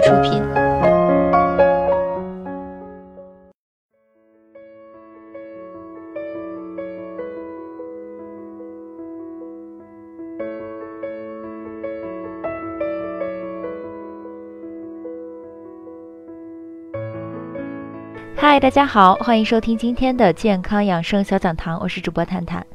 [0.00, 0.42] 出品。
[18.34, 22.66] 嗨，大家好，欢迎收听今天的健康养生小讲堂，我是主播探探。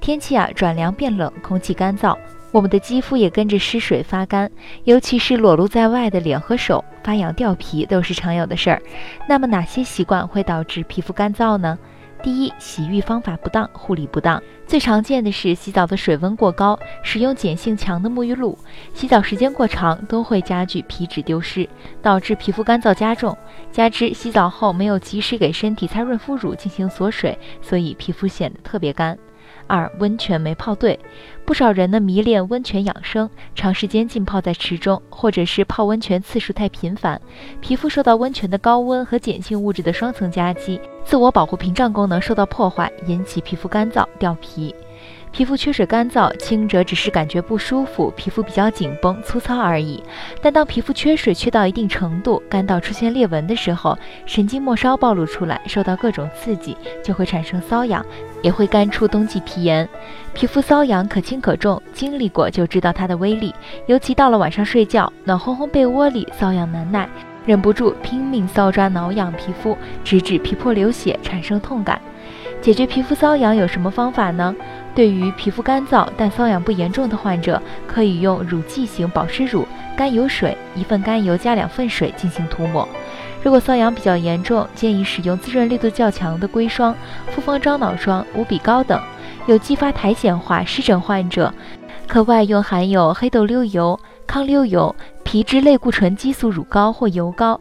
[0.00, 2.14] 天气啊转凉变冷，空气干燥，
[2.50, 4.50] 我们的肌肤也跟着失水发干，
[4.84, 8.82] 尤其是裸露在外的脸和手发痒掉皮都是常有的事儿。
[9.28, 11.78] 那么哪些习惯会导致皮肤干燥呢？
[12.20, 14.42] 第一，洗浴方法不当，护理不当。
[14.66, 18.58] 最常见的是洗澡的水温过高，使用碱性强的沐浴露，
[18.92, 21.68] 洗澡时间过长都会加剧皮脂丢失，
[22.02, 23.36] 导致皮肤干燥加重。
[23.70, 29.16] 加之洗澡后没有及时给身体擦润肤乳进行锁水，所以皮肤显得特别干。
[29.66, 30.98] 二温泉没泡对，
[31.44, 37.20] 不少人呢迷恋温泉养生，长时间浸泡在池中，或者是泡温泉次数太频繁，
[37.60, 44.74] 皮肤受到温泉的高温和碱性物质的双层夹击，自我保护屏障功能受到破坏，引起皮肤干燥掉皮。
[45.30, 50.02] 皮肤缺水干燥，轻者只是感觉不舒服，皮肤比较紧绷粗糙而已。
[50.40, 58.04] 但当皮肤缺水缺到一定程度，干到出现裂纹的时候，神经末梢暴露出来，受到各种刺激，就会产生瘙痒，
[58.42, 59.86] 也会干出冬季皮炎。
[60.32, 63.54] 皮肤瘙痒可轻可重，经历过就知道它的威力。
[63.86, 67.08] 尤其到了晚上睡觉，暖烘烘被窝里瘙痒难耐，
[67.44, 72.00] 忍不住拼命搔抓挠痒皮肤，直至皮破流血，产生痛感。
[72.60, 74.54] 解决皮肤瘙痒有什么方法呢？
[74.94, 82.86] 对于皮肤干燥但瘙痒不严重的患者，可以用乳剂型保湿乳，甘油水一份甘油加两份水进行涂抹。
[83.42, 86.94] 如果瘙痒比较严重，建议使用滋润力度较强的硅霜、
[87.30, 89.00] 复方樟脑霜、无比膏等。
[89.46, 91.54] 有继发苔藓化湿疹患者，
[92.08, 97.58] 可外用含有黑豆溜油、抗溜油、皮质类固醇激素乳膏或油膏。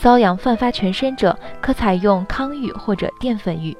[0.00, 3.76] 瘙痒泛发全身者，可采用康浴或者淀粉浴。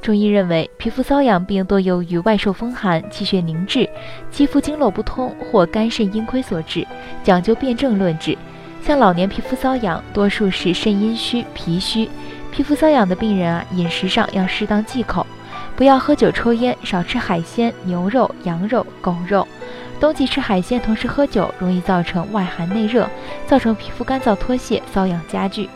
[0.00, 3.88] 中医认为，皮肤瘙痒病多由于外受风寒、气血凝滞、
[4.30, 6.86] 肌肤经络不通或肝肾阴亏所致，
[7.22, 8.36] 讲究辨证论治。
[8.80, 12.08] 像老年皮肤瘙痒，多数是肾阴虚、脾虚。
[12.50, 15.26] 皮肤瘙痒的病人啊，饮食上要适当忌口，
[15.76, 19.46] 不要喝酒、抽烟，少吃海鲜、牛肉、羊肉、狗肉。
[20.00, 23.06] 冬季吃海鲜同时喝酒，容易造成外寒内热，
[23.46, 25.68] 造成皮肤干燥脱屑、瘙痒加剧。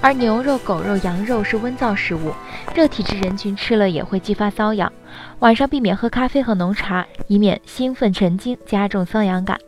[0.00, 2.32] 而牛肉、狗肉、羊肉是温燥食物，
[2.72, 4.90] 热体质人群吃了也会激发瘙痒。
[5.40, 9.58] 晚上避免喝咖啡和浓茶，以免兴奋神经加重瘙痒感。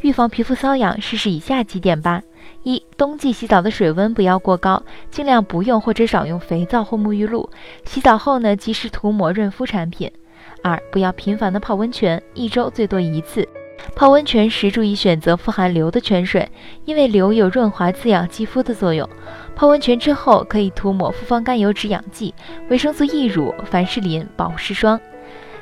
[0.00, 2.20] 预防皮肤瘙痒，试试以下几点吧：
[2.64, 7.48] 一、冬季洗澡的水温不要过高，尽量不用或者少用肥皂或沐浴露。
[7.84, 10.10] 洗澡后呢，及时涂抹润肤产品。
[10.62, 13.48] 二、不要频繁的泡温泉，一周最多一次。
[13.94, 16.48] 泡温泉时注意选择富含硫的泉水，
[16.84, 19.08] 因为硫有润滑滋养肌肤的作用。
[19.56, 22.32] 泡温泉之后，可以涂抹复方甘油止痒剂、
[22.68, 25.00] 维生素 E 乳、凡士林保湿霜。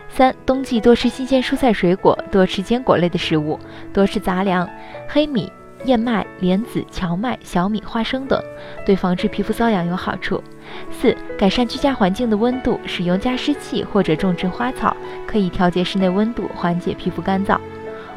[0.08, 3.58] 三、冬季多吃新鲜蔬菜水果，多吃坚果类的食物，
[3.92, 4.68] 多吃杂粮，
[5.08, 5.50] 黑米、
[5.84, 8.42] 燕麦、莲子、荞麦、小米、花生等，
[8.84, 10.42] 对防治皮肤瘙痒有好处。
[10.90, 14.96] 四、改善居家环境的温度，使用加湿器或者种植花草，
[15.26, 17.58] 可以调节室内温度，缓解皮肤干燥。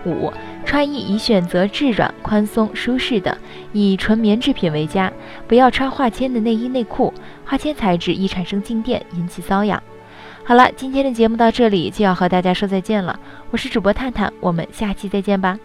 [0.06, 0.32] 五、
[0.66, 3.38] 穿衣宜选择质软、宽松、舒适的，
[3.74, 5.12] 以纯棉制品为佳，
[5.48, 7.14] 不要穿化纤的内衣内裤，
[7.46, 9.82] 化纤材质易产生静电，引起瘙痒。
[10.44, 13.20] 好了，今天的节目到这里就要和大家说再见了，
[13.52, 15.60] 我是主播探探，我们下期再见吧。